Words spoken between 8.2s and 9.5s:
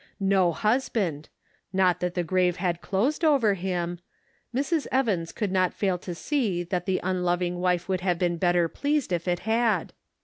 better pleased if it